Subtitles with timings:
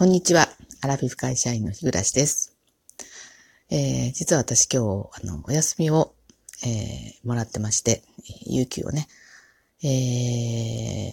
[0.00, 0.48] こんにちは。
[0.80, 2.56] アラフィフ会社員の日暮です。
[3.68, 6.14] えー、実は私今日、あの、お休みを、
[6.64, 8.02] えー、もらってまして、
[8.46, 9.08] 有給をね、
[9.84, 11.12] え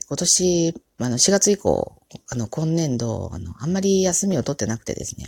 [0.00, 5.26] ー、今年、あの、4月以降、あの、今年度、あの、あんまり休みを取ってなくてですね。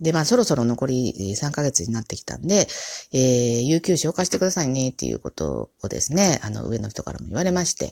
[0.00, 2.68] で、まあ、そろそろ残り3ヶ月になってきたんで、
[3.12, 7.90] えー、有給消化してくださいねっていうことをですね、あの、上の人からも言われまして、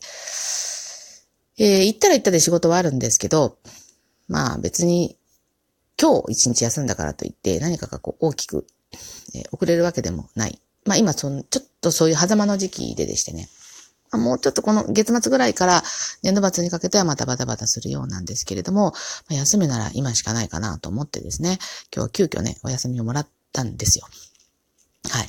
[1.59, 3.59] えー、行ったら行ったで仕事はあるんですけど、
[4.29, 5.16] まあ別に
[6.00, 8.67] 今日一日休んだからといって何かがこう大きく、
[9.34, 10.61] えー、遅れるわけでもない。
[10.84, 13.48] まあ今その、ちょっとそういう狭間の時期ででしてね。
[14.12, 15.82] ま、もうちょっとこの月末ぐらいから
[16.22, 18.93] 年度末にかけてはまたバタバタするようなんですけれども、
[19.29, 21.58] ま、休みなら今しかないかなと思ってですね、
[21.95, 24.06] 今日は急遽ね、お休みをもらったんですよ。
[25.11, 25.29] はい。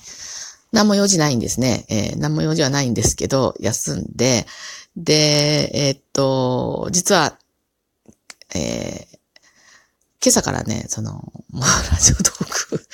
[0.73, 1.85] 何も用事ないんですね。
[1.89, 4.45] えー、何も用事はないんですけど、休んで、
[4.95, 7.37] で、えー、っと、実は
[8.55, 9.17] えー、
[10.23, 12.85] 今朝からね、その、まあ、 ラジオトーク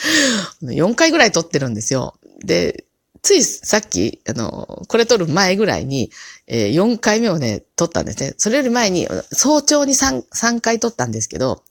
[0.64, 2.18] 4回ぐらい撮ってるんですよ。
[2.44, 2.86] で、
[3.22, 6.12] ついさっき、あの、これ撮る前ぐらいに、
[6.48, 8.34] えー、4回目をね、撮ったんですね。
[8.38, 11.64] それより前に、早朝に 3, 3回撮ったんですけど、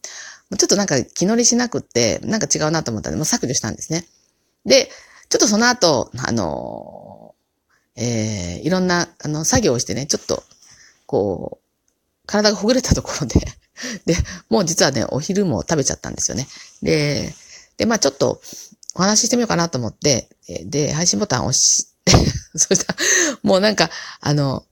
[0.56, 4.06] ちょっとなんか気乗りしなくって、なんか違うなと思ったんで、もう削除したんですね。
[4.64, 4.90] で、
[5.28, 7.34] ちょっとその後、あの、
[7.96, 10.42] えー、いろんな、あの、作業をしてね、ちょっと、
[11.06, 13.40] こう、体がほぐれたところで
[14.06, 14.16] で、
[14.48, 16.46] もう実はね、お昼も食べちゃったんですよね。
[16.82, 17.34] で、
[17.76, 18.40] で、まあちょっと
[18.94, 20.28] お話ししてみようかなと思って、
[20.64, 22.12] で、配信ボタンを押して、
[22.56, 22.98] そしたら、
[23.42, 24.64] もうなんか、あの、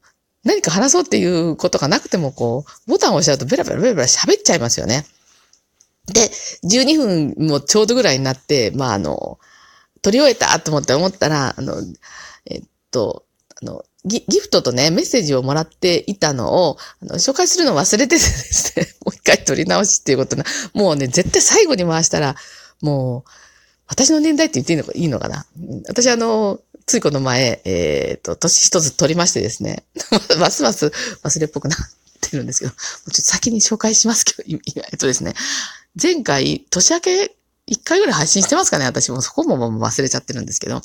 [0.45, 5.07] 何か話そうっていうことがなくても、こう、ボタンを押しちゃうとベラベラベラベラ喋っちゃいますよね。
[6.07, 6.31] で、
[6.65, 9.39] 12分もちょうどぐらいになって、まああの、
[10.03, 11.75] 撮り終えたと思って思ったら、あの、
[12.47, 13.25] えっと、
[13.63, 22.37] あの、ギギフトとね、メッセージをもらっていたのを、あの紹介するの忘れててですね、 もう一回取り直しっていうことな、もうね、絶対最後に回したら、
[22.81, 23.31] もう、
[23.87, 25.47] 私の年代って言っていいのかいいのかな？
[25.89, 29.85] 私あの、ついこの前、えっ、ー、と、年一つ取りましてですね、
[30.39, 31.79] ますます忘れっぽくなっ
[32.21, 32.77] てるんですけど、も
[33.09, 34.59] うちょっと先に紹介しますけど、
[34.91, 35.35] えっとですね、
[36.01, 37.37] 前回、年明け
[37.71, 40.83] 一回ぐらい配信してますかね私もそこも忘れちゃってるんですけど。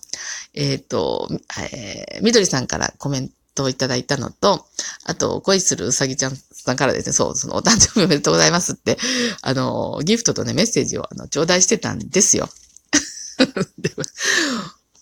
[0.53, 1.28] えっ、ー、と、
[1.73, 4.66] えー、みどりさんからコメントをいただいたのと、
[5.03, 8.97] あと、恋するうさぎちゃんさんからですね、そう、そのお誕生日おめでとうございますって、
[9.41, 12.50] あの、ギフトとね、メッセージをあの頂戴してたんですよ。
[13.79, 14.03] でも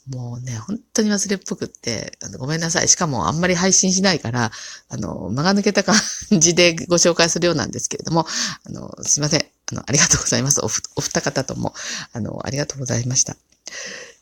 [0.07, 2.89] もうね、本当に忘れっぽくって、あのごめんなさい。
[2.89, 4.51] しかもあんまり配信しないから、
[4.89, 5.95] あの、間が抜けた感
[6.31, 8.25] じでご紹介するようなんですけれども、
[8.65, 9.45] あの、すいません。
[9.73, 10.63] あの、ありがとうございます。
[10.63, 11.73] おふお二方とも、
[12.13, 13.35] あの、ありがとうございました。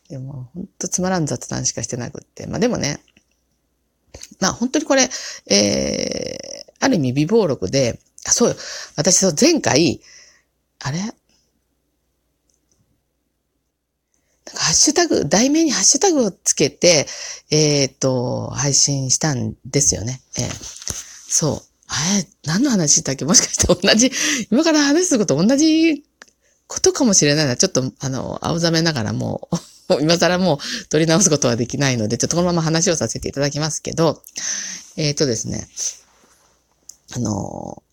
[0.09, 2.47] でも、本当つまらん雑談しかしてなくって。
[2.47, 3.01] まあでもね、
[4.40, 5.09] まあ本当にこれ、
[5.47, 8.56] えー、ある意味微暴録で、あ、そうよ。
[8.95, 10.01] 私、そう、前回、
[10.79, 11.00] あれ？
[11.00, 11.16] なんか
[14.63, 17.07] ハッシュタグ、題名にハッシュタグをつけて、
[17.50, 20.22] えっ、ー、と、配信したんですよね。
[20.38, 20.50] えー、
[21.29, 21.70] そう。
[22.19, 23.25] え、何の話だっけ？
[23.25, 24.12] もしかして同じ、
[24.52, 26.03] 今から話すこと同じ
[26.68, 27.57] ことかもしれないな。
[27.57, 29.50] ちょっと、あの、青ざめながらも
[29.90, 34.24] う、 今更もう取り直すことはできないので、ちょっとこのまま話をさせていただきますけど、
[34.96, 35.68] えっ、ー、とですね、
[37.13, 37.84] あの、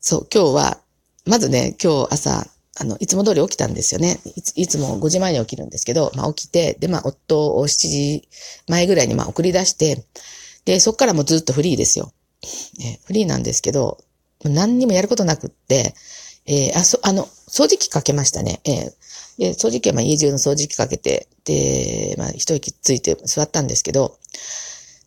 [0.00, 0.80] そう、今日は、
[1.24, 2.46] まずね、今日朝、
[2.78, 4.20] あの、いつも通り起きたんですよね。
[4.36, 8.28] いついつも5時前に起きるんですけど、まあ起きて、で、まあ夫を7時
[8.68, 10.04] 前ぐらいにまあ送り出して、
[10.66, 12.12] で、そっからもずっとフリーですよ。
[12.80, 13.98] えフリーなんですけど、
[14.44, 15.94] 何にもやることなくって、
[16.46, 18.60] えー、あ、そ、あの、掃除機かけましたね。
[18.64, 24.18] えー、掃除機はまあ家中の掃除機かけて、で、まあ一息ついて座ったんですけど、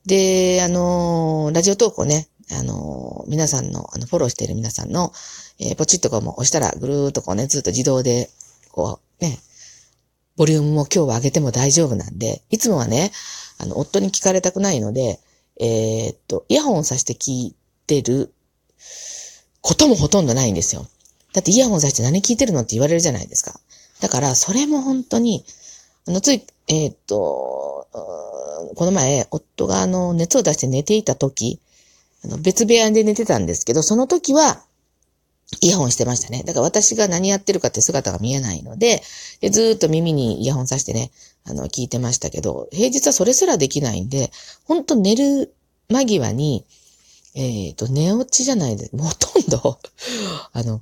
[0.06, 5.14] で、あのー、ラジオ投稿ね、あのー、皆さんの、あの、フォローしている皆さんの、
[5.60, 8.30] えー、ポチッとこうも押したら、ぐるーっとこうね、ずっと自動で、
[8.72, 9.40] こう、ね、
[10.36, 13.12] ボリュームも今日は上げても大丈夫なんで、いつもはね、
[13.58, 15.20] あの、夫に聞かれたくないので、
[15.60, 17.56] えー、っと、イヤホンさして聞い
[17.86, 18.34] てる
[19.62, 20.88] こともほとんどないんですよ。
[21.34, 23.60] だってイヤホンさして何聞いてるのって言われるじゃないですか。
[24.00, 25.46] だから、それも本当に、
[26.08, 27.88] あの、つい、えー、っと、
[28.76, 31.60] この前、夫があの、熱を出して寝ていた時、
[32.24, 34.64] あの別部屋で寝てたんですけど、その時は、
[35.62, 36.44] イヤホンしてましたね。
[36.44, 39.02] だから私が何やってるかって姿が見えないので、
[39.42, 41.12] でずっと耳にイヤホンさしてね、
[41.46, 44.32] あの、聞いてましたけど、平日はそれすらできないんで、
[44.66, 45.54] ほんと寝る
[45.90, 46.66] 間際に、
[47.36, 48.98] えっ、ー、と、寝落ちじゃないです。
[48.98, 49.80] ほとんど
[50.54, 50.82] あの、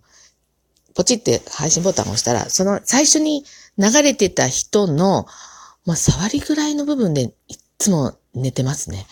[0.94, 3.46] ポチって配信ボタンを押したら、その最初に
[3.78, 5.28] 流れてた人の、
[5.86, 9.06] まあ、触りぐらいの部分でいつも寝てますね。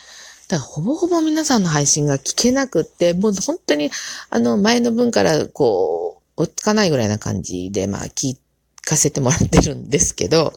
[0.48, 3.90] だからほぼほぼ皆さんの配信が聞けなくって、もう本当に
[4.30, 8.38] あの前の分からこう、落ち着かないぐらいな感じで、まあ聞
[8.84, 10.54] かせてもらってるんですけど、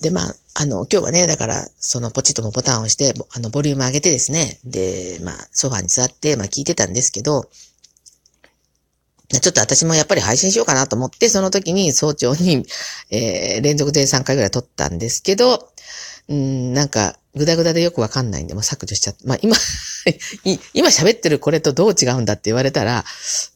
[0.00, 7.48] で、まあ、あの、今日はね、だから、そのポチッとのボタンを押して、あの、ボリューム上げてですね、で、まあ、ソファに座って、まあ、聞いてたんですけど、
[9.40, 12.64] ちょっと私もやっぱり配信しようかなと思って、その時に早朝に、
[13.10, 15.68] えー、連続で3回ぐらい撮ったんですけど、
[16.28, 19.26] うん、なんか、ぐだぐだでよくわかんないんで、もう削除しちゃった。
[19.26, 19.56] まあ、今
[20.72, 23.04] 今喋ってるこれとどう違うんだって言われたら、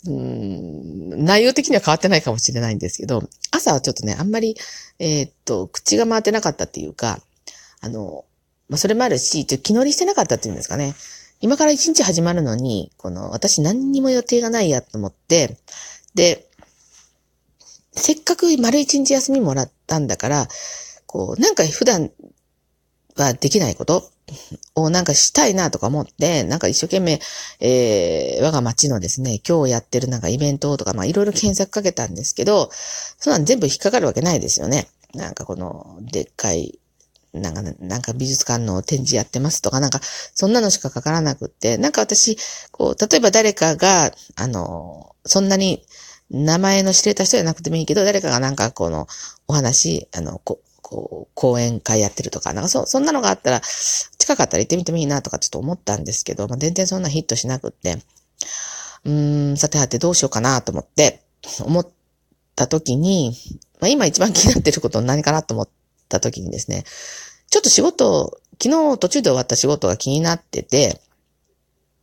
[0.06, 4.56] うん、内容的には変わってないかもしれないんですけど、朝はちょっとね、あんまり、
[4.98, 7.22] えー、っと、口が回ってなかったっていうか、
[7.80, 8.25] あの、
[8.69, 10.94] まあ、それもあるし、ちょっと気乗りしてなかったっていうんですかね。
[11.40, 15.56] 今から一日始まるのに、この、私何にも予定がないやと思って、
[16.14, 16.49] で、
[17.93, 20.49] せっかく丸一日休みもらったんだから、
[21.06, 22.11] こう、なんか普段
[23.17, 24.11] はできないこと
[24.75, 27.20] をなんかしたいなとか思って、なんか一生懸命、
[27.61, 34.88] えー、我が町のですね、今日やってるなんかイベントとか、まあいろいろ検索かけたんですけど、そんなん全部引っかかるわけないですよね。
[35.14, 36.79] なんかこの、でっかい
[37.32, 42.38] なんか、なんか美術館の展示やってますとか、なんか、そんなのしかかからなくって、なんか私、
[42.72, 45.84] こう、例えば誰かが、あの、そんなに
[46.30, 49.06] 名前の知れた人じゃなくてもいいけど、誰かがなんかこの、
[49.46, 53.60] お話、あの、ここう、講演会やってるとか、なんかそ、そんなのがあったら、
[54.19, 57.98] 近かったら行ってみてもいいなとかちょっと思ったんですけど、まあ、全然そんなヒットしなくって、
[59.04, 61.22] うーん、さてはてどうしようかなと思って、
[61.60, 61.88] 思っ
[62.56, 63.36] た時に、
[63.80, 65.77] まあ、今一番気になってること何かなと思って
[66.08, 66.84] った時にですね、
[67.50, 71.00] ちょっと仕事、昨日途中で終わった仕事が気になってて、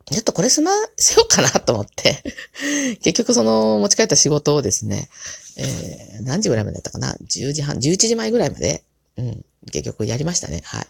[0.06, 2.22] ちょっとこれ済ませようかなと思って
[3.02, 5.10] 結局その持ち帰った仕事をですね、
[5.58, 8.84] えー、何時ぐらいまでだったかな ?10 時半、11時前ぐらいまで、
[9.18, 10.62] うん、結局やりましたね。
[10.64, 10.88] はい。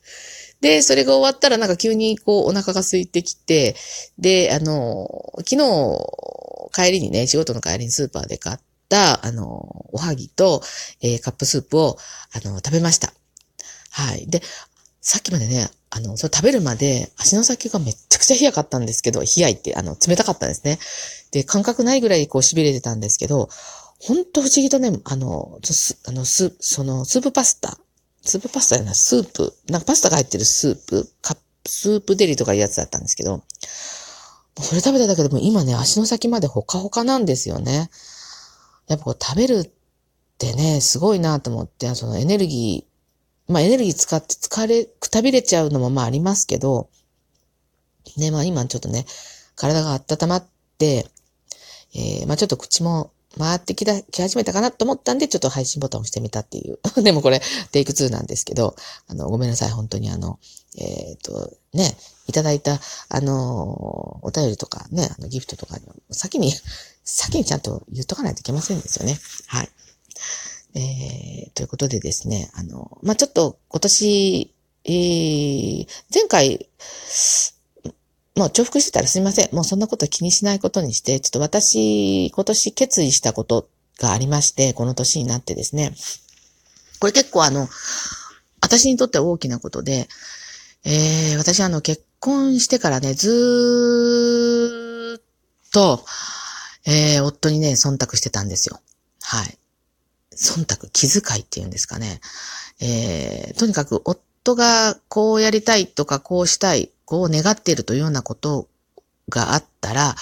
[0.60, 3.76] で、それが終わったらなんか急にこうお腹が空いてきて、
[4.18, 8.58] で、あの、昨日帰りにね、仕事の帰りにスーパーで買っ、
[8.98, 10.62] あの、おはぎと、
[11.00, 11.98] えー、カップスープを、
[12.32, 13.12] あの、食べました。
[13.90, 14.26] はい。
[14.26, 14.42] で、
[15.00, 20.78] さっきまでね、あの、それ食べるまで足の先がめちゃくちゃ冷やかったんですけど、冷やいって、あの、冷たかったんですね。
[21.32, 23.48] で、感覚ないぐらいこう痺れてたんですけど、
[23.98, 25.58] ほんと不思議とね、あの、
[26.06, 27.78] あの、スその、スープパスタ、
[28.22, 33.42] スープパスタやな、スープ、なんかパスタが入ってるスープ、カップ、スープデリとかいうやつだったんですけど、
[34.62, 37.90] それ食べただけでも今ね、足の先までほかほかなんですよね。
[38.90, 39.70] やっぱこう食べるっ
[40.36, 46.90] てね、すごいなと思って、そのエネルギー、まあエネルギー使って疲れ、くたびれちゃうのもまあありますけど、
[48.16, 49.06] ね、まあ今ちょっとね、
[49.54, 50.48] 体が温まっ
[50.78, 51.06] て、
[51.94, 56.80] えー、まあちょっと口も回ってきた、き始めたかなと思ったんで、ちょっと配信ボタンを押してみたっていう。
[57.02, 57.40] でもこれ、
[57.70, 58.74] テイク2なんですけど、
[59.06, 60.40] あの、ごめんなさい、本当にあの、
[60.76, 61.96] えっ、ー、と、ね、
[62.26, 66.52] いただいた、あの、お便りとかね、あの、ギフトとかに、先に、
[67.12, 69.18] 先にちゃんと言っとかないといけませんですよね。
[69.46, 69.68] はい。
[70.74, 74.54] えー、ということでですね、あの、まあ、ちょっと今年、
[74.84, 76.68] えー、前回、
[78.36, 79.54] もう重複してたらすみません。
[79.54, 83.68] もうそんなこと気にしないことにして、ちょっと私、今年決意したこと
[83.98, 85.92] がありまして、この年になってですね。
[87.00, 87.68] これ結構あの、
[88.60, 90.08] 私にとっては大きなことで、
[90.84, 95.22] えー、私あの結婚してからね、ずーっ
[95.72, 96.04] と、
[96.86, 98.80] えー、夫にね、忖度してたんですよ。
[99.22, 99.58] はい。
[100.34, 102.20] 忖度、気遣いっていうんですかね。
[102.80, 108.68] えー、とにかく夫がこうやりたいとかこうしたい、こう願っているというようなこと
[109.28, 110.14] があったら、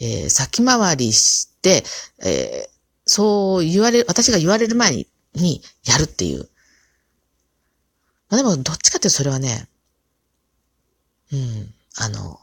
[0.00, 1.84] えー、先回りして、
[2.24, 2.70] えー、
[3.06, 6.48] そう言われる、私が言われる前に、にやるっていう。
[8.28, 9.68] まあ、でも、どっちかってそれはね、
[11.32, 12.38] うん、あの、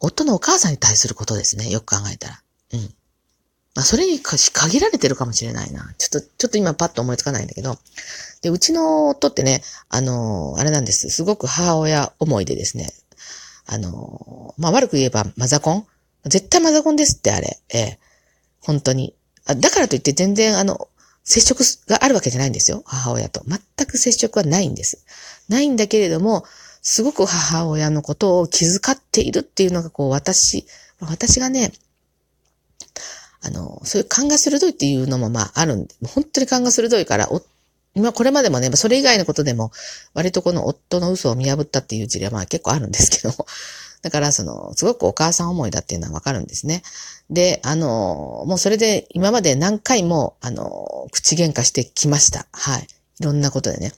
[0.00, 1.70] 夫のお母さんに対することですね。
[1.70, 2.42] よく考えたら。
[2.72, 2.80] うん。
[3.74, 5.94] まあ、それに限られてるかもしれないな。
[5.96, 7.78] ちょっと、ちょっと今パッと思いつかないんだけど。
[8.42, 11.08] で、うちの夫ってね、あの、あれなんです。
[11.10, 12.92] すごく母親思いでですね。
[13.66, 15.86] あの、まあ、悪く言えばマザコン？
[16.24, 17.60] 絶対マザコンですって、あれ。
[17.72, 17.98] ええ。
[18.60, 19.14] 本当に。
[19.46, 20.88] あだからといって全然、あの、
[21.24, 22.82] 接触があるわけじゃないんですよ。
[22.84, 23.42] 母親と。
[23.46, 25.04] 全く接触はないんです。
[25.48, 26.44] ないんだけれども、
[26.82, 30.66] すごく母親のことを気遣っているっていうのが、こう、私、
[31.00, 31.72] 私がね、
[33.42, 37.28] あの、そういう勘が鋭いっていうのもまああるんで、本当に勘が鋭いから、
[37.94, 39.70] 今これまでもね、それ以外のことでも、
[40.14, 43.34] 割とこの夫の嘘を見破ったっていう事例はまあ結構あるんですけど、
[44.02, 46.82] だからその、すごくお母さん思いだっていうのはわかるんですね。
[47.30, 52.46] で、あの、もうそれで今まで何回も、あの、口喧嘩してきました。
[52.52, 52.86] はい。
[53.20, 53.92] いろんなことでね。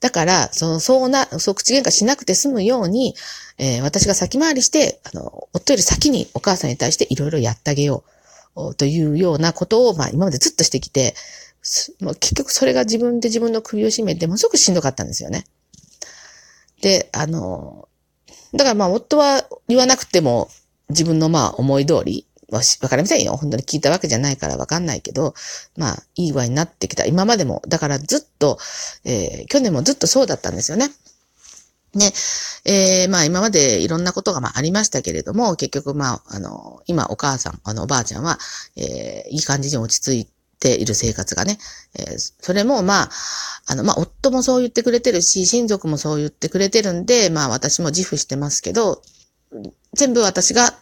[0.00, 3.16] だから、その、そうな、そう口喧嘩しなくて済むように、
[3.58, 8.10] えー、私が先回りして、あの、夫より先にお母さんに対していろいろやってあげよう、
[8.76, 11.14] というようなことを、まあ今までずっとしてきて、
[12.00, 15.44] まあ、結局それが自分で自分の首を絞めて、ものすごくしんどかったんですよね。
[16.80, 17.88] で、あの、
[18.52, 20.48] だからまあ夫は言わなくても
[20.88, 23.36] 自分のまあ思い通りわかりませんよ。
[23.36, 25.34] 本当に聞いたわけじゃないからわかんないけど、
[25.76, 27.06] まあ、いい具合になってきた。
[27.06, 28.58] 今までも、だからずっと、
[29.04, 30.90] えー、去年もずっとそうだったんですよね。
[31.94, 32.12] ね、
[32.64, 38.38] えー、まあ今までいろんなことがまあありましたけれども、結局まあ、あの、今お母さん、あのおばあちゃんは、
[38.76, 40.30] えー、いい感じに落ち着い
[40.60, 41.58] ている生活がね、
[41.98, 43.10] えー、それもまあ、
[43.66, 49.02] あの、まあ夫もそう言ってくれてるし、親族もそう言ってくれてるんで、まあ私も自負してますけど、
[49.94, 50.74] 全部私が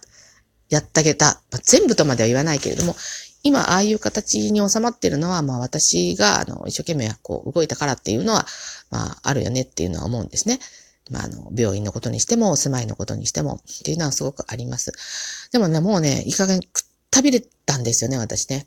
[0.68, 1.40] やってあげた。
[1.50, 2.94] まあ、全部とまでは言わないけれども、
[3.42, 8.44] 今、ああいう形に収まってるのは、まあ私が、あの、一生懸命こう動いたからっていうのは、
[8.90, 10.58] まああるよねっていうのは思うんですね。
[11.10, 14.92] まああの、病院のことにしても、住まいのことにしても、っていうのはすごくあります。
[15.52, 18.66] でもね、もうね、いい加減くったびれたんですよね、私ね。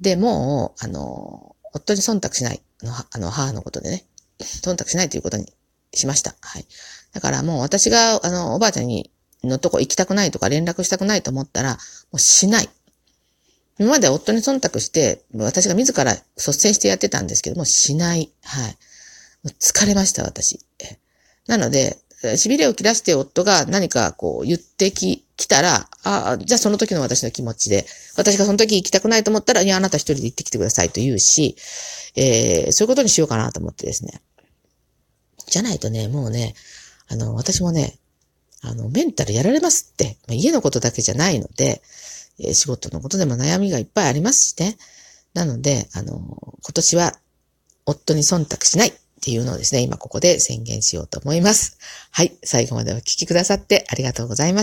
[0.00, 2.62] で、もう、あの、夫に忖度しない。
[2.82, 4.04] あの、あの母のことでね。
[4.38, 5.52] 忖度しないということに
[5.92, 6.34] しました。
[6.40, 6.66] はい。
[7.12, 9.10] だからもう私が、あの、おばあちゃんに
[9.44, 11.78] のとこ行きたくないとか連絡したくないと思ったら、も
[12.14, 12.68] うしない。
[13.78, 18.32] 今まで夫に忖度して、私が自ら率先してやってたんですけども、しない。
[18.42, 18.70] はい。
[19.44, 20.60] もう疲れました、私。
[20.80, 20.98] え
[21.48, 27.86] なので、痺れを切らして夫が何かこう言ってき、来たら、ああ、じゃあその時の私の気持ちで、
[28.16, 31.56] 私がその時行きたくないと思ったら、いや、あなた一人で行ってきてくださいと言うし、
[32.16, 34.20] えー、そういうことにしようかなと思ってですね。
[35.46, 36.54] じゃないとね、もうね、
[37.06, 37.98] あの、私もね、
[38.62, 40.18] あの、メンタルやられますって。
[40.26, 41.80] まあ、家のことだけじゃないので、
[42.40, 44.76] えー、仕事のことでも悩みがいっぱいありますしね。
[45.34, 46.18] なので、あの、
[46.62, 47.12] 今年は
[47.86, 51.76] 夫に忖度しないっていうのをですね、今ここで宣言しようと思います。
[52.12, 52.38] はい。
[52.44, 54.56] 最後までお聴きくださってありがとうございました。